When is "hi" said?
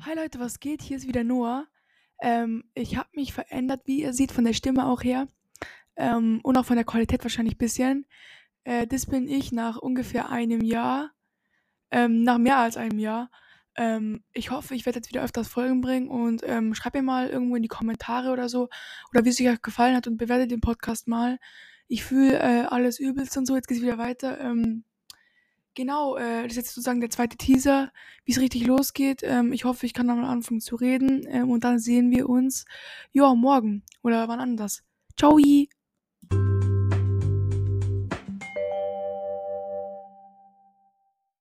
0.00-0.14